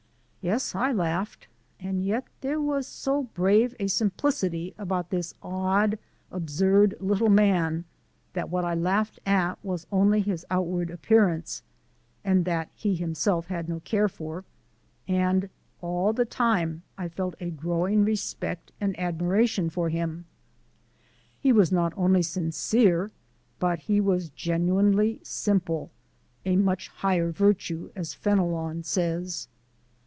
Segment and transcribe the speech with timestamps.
[0.43, 1.47] Yes, I laughed,
[1.79, 5.99] and yet there was so brave a simplicity about this odd,
[6.31, 7.85] absurd little man
[8.33, 11.61] that what I laughed at was only his outward appearance
[12.23, 14.43] (and that he himself had no care for),
[15.07, 15.47] and
[15.79, 20.25] all the time I felt a growing respect and admiration for him.
[21.39, 23.11] He was not only sincere,
[23.59, 25.91] but he was genuinely simple
[26.47, 29.47] a much higher virtue, as Fenelon says.